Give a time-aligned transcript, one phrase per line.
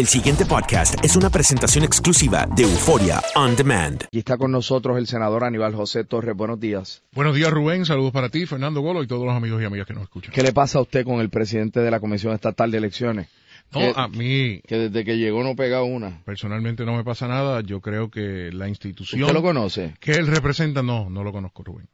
[0.00, 4.04] El siguiente podcast es una presentación exclusiva de Euforia On Demand.
[4.04, 6.34] Aquí está con nosotros el senador Aníbal José Torres.
[6.34, 7.02] Buenos días.
[7.12, 7.84] Buenos días, Rubén.
[7.84, 10.32] Saludos para ti, Fernando Golo y todos los amigos y amigas que nos escuchan.
[10.32, 13.28] ¿Qué le pasa a usted con el presidente de la Comisión Estatal de Elecciones?
[13.74, 14.62] No, que, a mí.
[14.66, 16.22] Que desde que llegó no pega una.
[16.24, 17.60] Personalmente no me pasa nada.
[17.60, 19.20] Yo creo que la institución.
[19.20, 19.96] ¿Usted lo conoce?
[20.00, 21.90] Que él representa, no, no lo conozco, Rubén.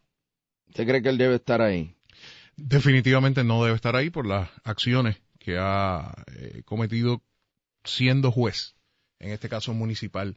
[0.69, 1.97] ¿Usted cree que él debe estar ahí?
[2.55, 7.21] Definitivamente no debe estar ahí por las acciones que ha eh, cometido
[7.87, 8.75] siendo juez,
[9.19, 10.37] en este caso municipal,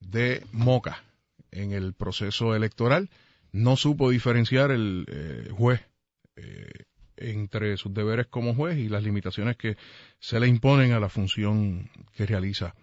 [0.00, 1.02] de Moca
[1.50, 3.10] en el proceso electoral.
[3.52, 5.80] No supo diferenciar el eh, juez
[6.36, 6.84] eh,
[7.16, 9.76] entre sus deberes como juez y las limitaciones que
[10.20, 12.74] se le imponen a la función que realiza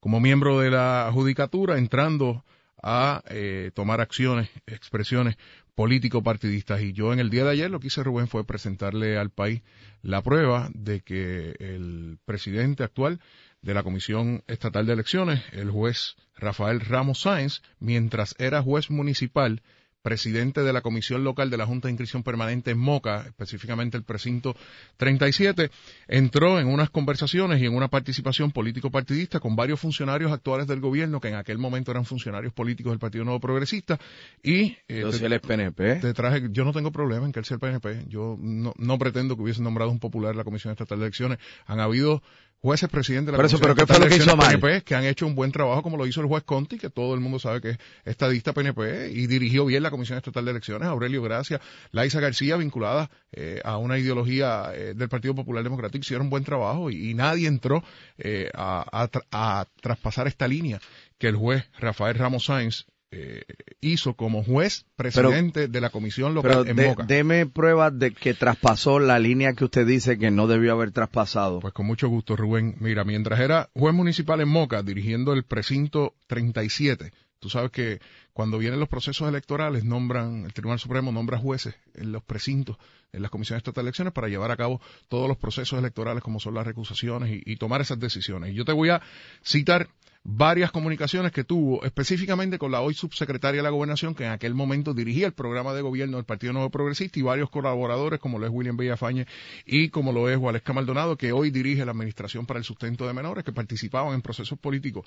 [0.00, 2.44] como miembro de la judicatura, entrando
[2.82, 5.36] a eh, tomar acciones, expresiones
[5.74, 6.82] político-partidistas.
[6.82, 9.62] Y yo en el día de ayer lo que hice, Rubén, fue presentarle al país
[10.02, 13.20] la prueba de que el presidente actual
[13.66, 19.60] de la Comisión Estatal de Elecciones, el juez Rafael Ramos Sáenz, mientras era juez municipal,
[20.02, 24.04] presidente de la Comisión Local de la Junta de Inscripción Permanente en Moca, específicamente el
[24.04, 24.54] precinto
[24.98, 25.72] 37,
[26.06, 31.20] entró en unas conversaciones y en una participación político-partidista con varios funcionarios actuales del gobierno
[31.20, 33.98] que en aquel momento eran funcionarios políticos del Partido Nuevo Progresista
[34.44, 34.66] y...
[34.66, 35.96] Eh, Entonces él es PNP.
[35.96, 38.98] Te traje, yo no tengo problema en que él sea el PNP, yo no, no
[38.98, 41.38] pretendo que hubiese nombrado un popular la Comisión Estatal de Elecciones.
[41.66, 42.22] Han habido
[42.66, 44.58] jueces presidentes de la Por eso, Comisión pero ¿qué fue lo que hizo mal?
[44.58, 47.14] PNP que han hecho un buen trabajo como lo hizo el juez Conti, que todo
[47.14, 50.88] el mundo sabe que es estadista PNP y dirigió bien la Comisión Estatal de Elecciones,
[50.88, 51.60] Aurelio Gracia,
[51.92, 56.42] Laisa García, vinculada eh, a una ideología eh, del Partido Popular Democrático, hicieron un buen
[56.42, 57.84] trabajo y, y nadie entró
[58.18, 60.80] eh, a, a, tra a, traspasar esta línea
[61.18, 63.44] que el juez Rafael Ramos Sáenz eh,
[63.80, 67.04] hizo como juez presidente pero, de la comisión local pero en de, Moca.
[67.04, 71.60] Deme pruebas de que traspasó la línea que usted dice que no debió haber traspasado.
[71.60, 72.76] Pues con mucho gusto, Rubén.
[72.80, 78.00] Mira, mientras era juez municipal en Moca, dirigiendo el precinto 37, tú sabes que
[78.32, 82.76] cuando vienen los procesos electorales, nombran, el Tribunal Supremo nombra jueces en los precintos,
[83.12, 86.40] en las comisiones estatales de elecciones, para llevar a cabo todos los procesos electorales, como
[86.40, 88.50] son las recusaciones y, y tomar esas decisiones.
[88.50, 89.00] Y yo te voy a
[89.44, 89.88] citar
[90.28, 94.54] varias comunicaciones que tuvo específicamente con la hoy subsecretaria de la Gobernación, que en aquel
[94.54, 98.46] momento dirigía el programa de gobierno del Partido Nuevo Progresista, y varios colaboradores, como lo
[98.46, 99.26] es William Villafañe
[99.64, 103.12] y como lo es Waleska Maldonado, que hoy dirige la Administración para el Sustento de
[103.12, 105.06] Menores, que participaban en procesos políticos.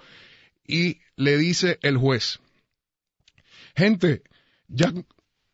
[0.65, 2.39] Y le dice el juez,
[3.75, 4.23] gente,
[4.69, 4.93] ya,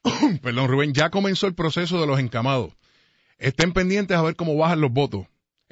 [0.43, 2.73] perdón Rubén, ya comenzó el proceso de los encamados.
[3.39, 5.25] Estén pendientes a ver cómo bajan los votos.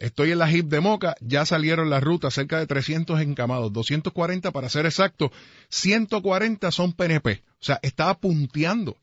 [0.04, 4.52] Estoy en la HIP de Moca, ya salieron las rutas, cerca de 300 encamados, 240
[4.52, 5.32] para ser exacto,
[5.70, 7.42] 140 son PNP.
[7.54, 8.98] O sea, estaba punteando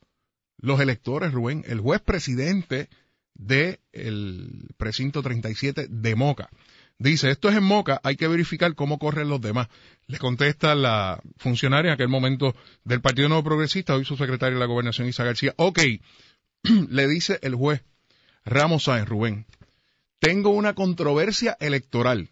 [0.59, 2.91] los electores, Rubén, el juez presidente
[3.35, 6.51] del de precinto 37 de Moca.
[6.99, 9.69] Dice, esto es en Moca, hay que verificar cómo corren los demás.
[10.07, 12.55] Le contesta la funcionaria en aquel momento
[12.85, 15.55] del Partido Nuevo Progresista, hoy su secretario de la Gobernación, Isa García.
[15.57, 15.81] Ok,
[16.91, 17.85] le dice el juez
[18.45, 19.47] Ramos Sáenz, Rubén,
[20.21, 22.31] tengo una controversia electoral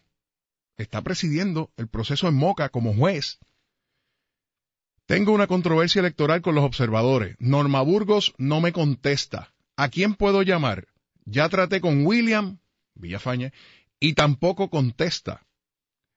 [0.77, 3.39] está presidiendo el proceso en Moca como juez.
[5.05, 7.35] Tengo una controversia electoral con los observadores.
[7.39, 9.51] Norma Burgos no me contesta.
[9.75, 10.87] ¿A quién puedo llamar?
[11.25, 12.59] Ya traté con William
[12.95, 13.51] Villafañe
[13.99, 15.45] y tampoco contesta.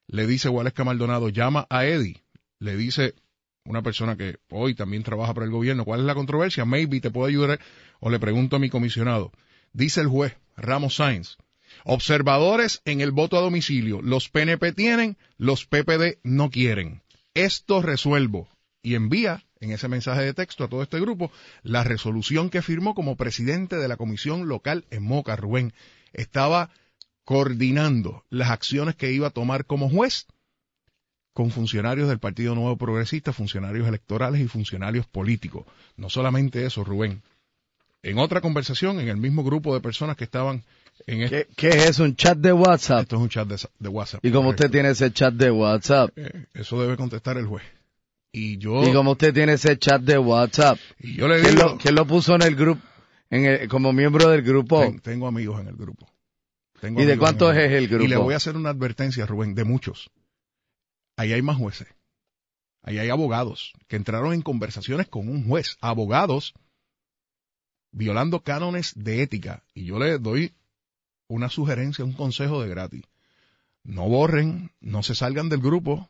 [0.07, 2.23] Le dice Waleska Maldonado, llama a Eddie.
[2.59, 3.15] Le dice
[3.65, 6.65] una persona que hoy también trabaja para el gobierno, ¿cuál es la controversia?
[6.65, 7.61] Maybe te puedo ayudar
[8.01, 9.33] o le pregunto a mi comisionado.
[9.73, 11.39] Dice el juez Ramos Sainz,
[11.85, 17.03] observadores en el voto a domicilio, los PNP tienen, los PPD no quieren.
[17.35, 18.49] Esto resuelvo
[18.83, 21.31] y envía en ese mensaje de texto a todo este grupo
[21.63, 25.73] la resolución que firmó como presidente de la comisión local en Moca, Rubén.
[26.13, 26.71] Estaba
[27.25, 30.27] coordinando las acciones que iba a tomar como juez
[31.33, 35.65] con funcionarios del Partido Nuevo Progresista, funcionarios electorales y funcionarios políticos.
[35.97, 37.23] No solamente eso, Rubén.
[38.03, 40.65] En otra conversación, en el mismo grupo de personas que estaban
[41.07, 41.29] en.
[41.57, 43.03] ¿Qué, es ¿Un chat de WhatsApp?
[43.03, 44.25] Esto es un chat de, WhatsApp.
[44.25, 46.11] ¿Y cómo usted tiene ese chat de WhatsApp?
[46.17, 47.65] Eh, eso debe contestar el juez.
[48.33, 48.83] Y yo...
[48.89, 50.79] ¿Y cómo usted tiene ese chat de WhatsApp?
[50.99, 51.49] Y yo le digo...
[51.49, 52.81] ¿Quién lo, ¿quién lo puso en el grupo,
[53.29, 54.91] en como miembro del grupo?
[55.03, 56.09] tengo amigos en el grupo.
[56.83, 58.05] ¿Y de cuántos es el grupo?
[58.05, 60.11] Y le voy a hacer una advertencia, Rubén, de muchos
[61.17, 61.89] ahí hay más jueces.
[62.83, 66.55] Ahí hay abogados que entraron en conversaciones con un juez, abogados
[67.93, 69.63] violando cánones de ética.
[69.75, 70.55] Y yo le doy
[71.33, 73.03] una sugerencia, un consejo de gratis.
[73.85, 76.09] No borren, no se salgan del grupo,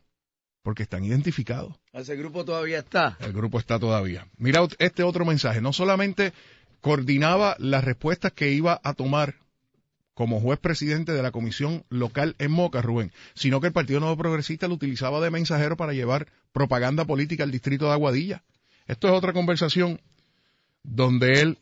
[0.63, 1.75] porque están identificados.
[1.93, 3.17] ¿Ese grupo todavía está?
[3.21, 4.27] El grupo está todavía.
[4.37, 5.61] Mira este otro mensaje.
[5.61, 6.33] No solamente
[6.81, 9.37] coordinaba las respuestas que iba a tomar
[10.15, 14.17] como juez presidente de la comisión local en Moca, Rubén, sino que el Partido Nuevo
[14.17, 18.43] Progresista lo utilizaba de mensajero para llevar propaganda política al distrito de Aguadilla.
[18.87, 20.01] Esto es otra conversación
[20.83, 21.59] donde él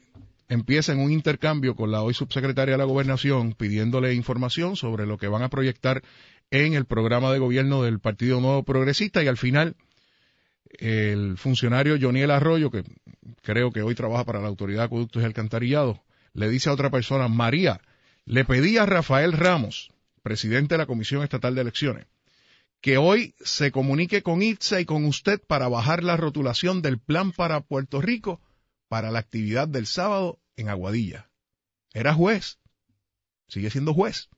[0.50, 5.16] empieza en un intercambio con la hoy subsecretaria de la Gobernación pidiéndole información sobre lo
[5.16, 6.02] que van a proyectar
[6.50, 9.76] en el programa de gobierno del Partido Nuevo Progresista y al final
[10.72, 12.82] el funcionario Joniel Arroyo, que
[13.42, 16.02] creo que hoy trabaja para la Autoridad de Acueductos y Alcantarillado,
[16.34, 17.80] le dice a otra persona, María,
[18.24, 19.92] le pedí a Rafael Ramos,
[20.22, 22.06] presidente de la Comisión Estatal de Elecciones,
[22.80, 27.30] que hoy se comunique con ITSA y con usted para bajar la rotulación del plan
[27.30, 28.40] para Puerto Rico
[28.90, 31.28] para la actividad del sábado en Aguadilla.
[31.94, 32.58] Era juez,
[33.46, 34.28] sigue siendo juez,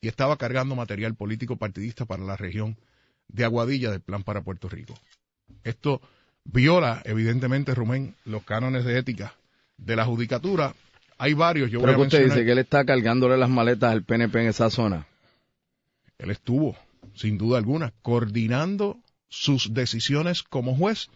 [0.00, 2.78] y estaba cargando material político partidista para la región
[3.26, 4.94] de Aguadilla del plan para Puerto Rico.
[5.64, 6.00] Esto
[6.44, 9.34] viola, evidentemente, Rumén, los cánones de ética
[9.78, 10.76] de la judicatura
[11.18, 11.68] hay varios.
[11.68, 14.70] Yo Pero que usted dice que él está cargándole las maletas al PNP en esa
[14.70, 15.08] zona.
[16.18, 16.76] Él estuvo,
[17.14, 21.10] sin duda alguna, coordinando sus decisiones como juez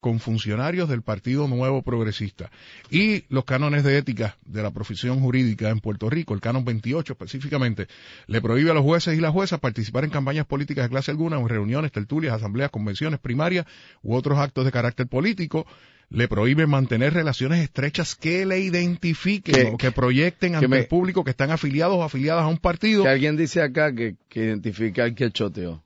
[0.00, 2.50] con funcionarios del Partido Nuevo Progresista.
[2.90, 7.12] Y los cánones de ética de la profesión jurídica en Puerto Rico, el canon 28
[7.12, 7.88] específicamente,
[8.26, 11.38] le prohíbe a los jueces y las juezas participar en campañas políticas de clase alguna,
[11.38, 13.66] en reuniones, tertulias, asambleas, convenciones primarias
[14.02, 15.66] u otros actos de carácter político
[16.08, 21.30] le prohíbe mantener relaciones estrechas que le identifiquen o que proyecten ante el público que
[21.30, 23.02] están afiliados o afiliadas a un partido.
[23.02, 25.82] Que alguien dice acá que, que identifica al que choteó.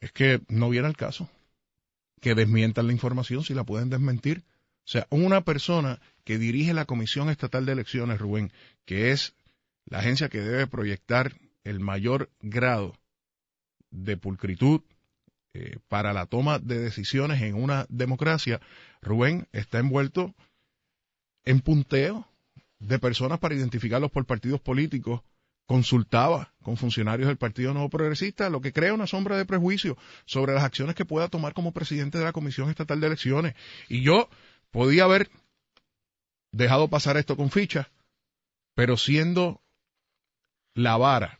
[0.00, 1.28] Es que no viene al caso.
[2.20, 4.44] Que desmientan la información si la pueden desmentir.
[4.84, 8.52] O sea, una persona que dirige la Comisión Estatal de Elecciones, Rubén,
[8.84, 9.34] que es
[9.86, 11.34] la agencia que debe proyectar
[11.64, 12.94] el mayor grado
[13.90, 14.82] de pulcritud,
[15.52, 18.60] eh, para la toma de decisiones en una democracia,
[19.02, 20.32] Rubén está envuelto
[21.44, 22.28] en punteo
[22.78, 25.22] de personas para identificarlos por partidos políticos,
[25.70, 30.52] consultaba con funcionarios del Partido Nuevo Progresista, lo que crea una sombra de prejuicio sobre
[30.52, 33.54] las acciones que pueda tomar como presidente de la Comisión Estatal de Elecciones.
[33.88, 34.28] Y yo
[34.72, 35.30] podía haber
[36.50, 37.88] dejado pasar esto con ficha,
[38.74, 39.62] pero siendo
[40.74, 41.38] la vara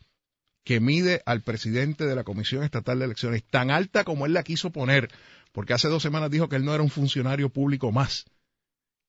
[0.62, 4.44] que mide al presidente de la Comisión Estatal de Elecciones, tan alta como él la
[4.44, 5.10] quiso poner,
[5.50, 8.26] porque hace dos semanas dijo que él no era un funcionario público más,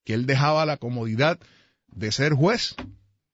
[0.03, 1.39] que él dejaba la comodidad
[1.89, 2.75] de ser juez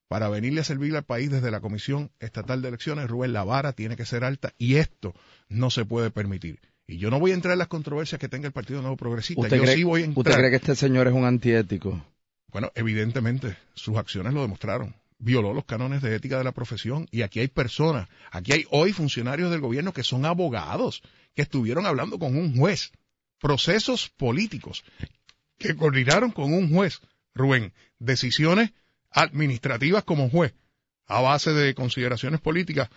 [0.08, 3.10] para venirle a servirle al país desde la Comisión Estatal de Elecciones.
[3.10, 5.14] Rubén, la vara tiene que ser alta y esto
[5.50, 6.60] no se puede permitir.
[6.88, 9.42] Y yo no voy a entrar en las controversias que tenga el Partido Nuevo Progresista.
[9.42, 10.28] ¿Usted, yo cree, sí voy a entrar.
[10.28, 12.02] ¿Usted cree que este señor es un antiético?
[12.52, 17.22] Bueno, evidentemente, sus acciones lo demostraron violó los cánones de ética de la profesión y
[17.22, 21.02] aquí hay personas, aquí hay hoy funcionarios del gobierno que son abogados,
[21.36, 22.92] que estuvieron hablando con un juez,
[23.40, 24.84] procesos políticos,
[25.58, 27.02] que coordinaron con un juez,
[27.34, 28.72] Rubén, decisiones
[29.18, 30.54] administrativas como juez,
[31.08, 32.90] a base de consideraciones políticas,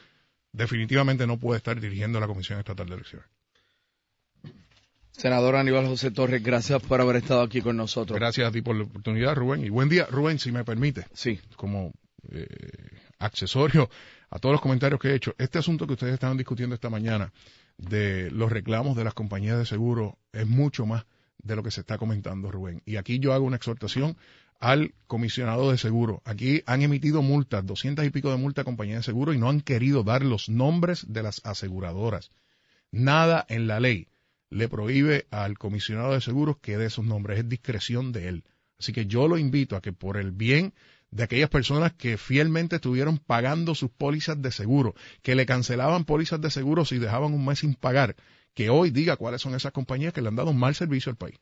[0.53, 3.27] definitivamente no puede estar dirigiendo la Comisión Estatal de Elecciones.
[5.13, 8.19] Senador Aníbal José Torres, gracias por haber estado aquí con nosotros.
[8.19, 9.65] Gracias a ti por la oportunidad, Rubén.
[9.65, 11.07] Y buen día, Rubén, si me permite.
[11.15, 11.41] Sí.
[11.57, 11.93] Como
[12.31, 12.47] eh,
[13.19, 13.89] accesorio
[14.29, 17.33] a todos los comentarios que he hecho, este asunto que ustedes estaban discutiendo esta mañana
[17.79, 21.07] de los reclamos de las compañías de seguro es mucho más
[21.43, 22.83] de lo que se está comentando, Rubén.
[22.85, 24.17] Y aquí yo hago una exhortación
[24.61, 26.23] al comisionado de seguro.
[26.25, 29.49] Aquí han emitido multas, doscientas y pico de multas a compañías de seguro y no
[29.49, 32.31] han querido dar los nombres de las aseguradoras.
[32.93, 34.09] Nada en la ley
[34.51, 38.45] le prohíbe al comisionado de seguros que dé esos nombres, es discreción de él.
[38.79, 40.75] Así que yo lo invito a que por el bien
[41.11, 46.41] de aquellas personas que fielmente estuvieron pagando sus pólizas de seguro, que le cancelaban pólizas
[46.41, 48.17] de seguro si dejaban un mes sin pagar,
[48.55, 51.17] que hoy diga cuáles son esas compañías que le han dado un mal servicio al
[51.17, 51.39] país.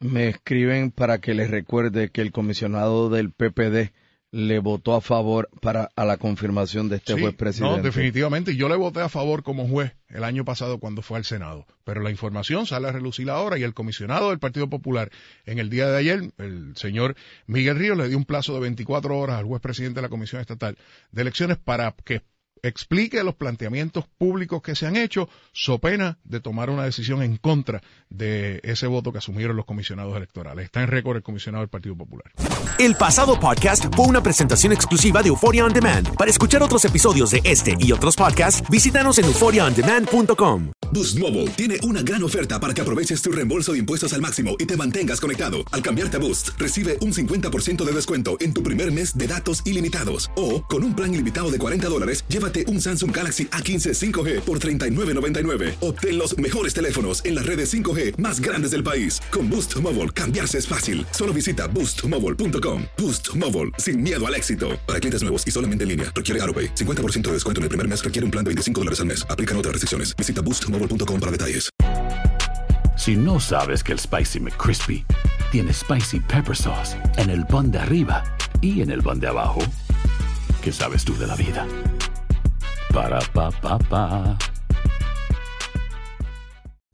[0.00, 3.92] Me escriben para que les recuerde que el comisionado del PPD
[4.30, 7.78] le votó a favor para a la confirmación de este juez presidente.
[7.78, 8.54] No, definitivamente.
[8.56, 11.66] Yo le voté a favor como juez el año pasado cuando fue al Senado.
[11.84, 15.10] Pero la información sale a relucir ahora y el comisionado del Partido Popular
[15.46, 17.14] en el día de ayer, el señor
[17.46, 20.40] Miguel Ríos, le dio un plazo de 24 horas al juez presidente de la Comisión
[20.40, 20.76] Estatal
[21.12, 22.20] de Elecciones para que
[22.62, 27.36] explique los planteamientos públicos que se han hecho, so pena de tomar una decisión en
[27.36, 30.64] contra de ese voto que asumieron los comisionados electorales.
[30.64, 32.32] Está en récord el comisionado del Partido Popular.
[32.78, 36.14] El pasado podcast fue una presentación exclusiva de Euphoria On Demand.
[36.16, 40.72] Para escuchar otros episodios de este y otros podcasts, visítanos en euphoriaondemand.com.
[40.92, 44.56] Boost Mobile tiene una gran oferta para que aproveches tu reembolso de impuestos al máximo
[44.58, 45.58] y te mantengas conectado.
[45.72, 49.62] Al cambiarte a Boost, recibe un 50% de descuento en tu primer mes de datos
[49.66, 50.30] ilimitados.
[50.36, 54.58] O, con un plan ilimitado de 40 dólares, llévate un Samsung Galaxy A15 5G por
[54.60, 55.76] $39.99.
[55.80, 59.20] Obtén los mejores teléfonos en las redes 5G más grandes del país.
[59.32, 61.04] Con Boost Mobile, cambiarse es fácil.
[61.10, 62.84] Solo visita boostmobile.com.
[62.96, 64.78] Boost Mobile, sin miedo al éxito.
[64.86, 66.74] Para clientes nuevos y solamente en línea, requiere AroPay.
[66.74, 69.26] 50% de descuento en el primer mes requiere un plan de 25 dólares al mes.
[69.28, 70.14] Aplican otras restricciones.
[70.16, 71.70] Visita boostmobile.com para detalles.
[72.96, 75.04] Si no sabes que el Spicy McCrispy
[75.52, 78.24] tiene Spicy Pepper Sauce en el pan de arriba
[78.62, 79.60] y en el pan de abajo,
[80.62, 81.66] ¿qué sabes tú de la vida?
[82.96, 84.55] Para, pa, pa, pa.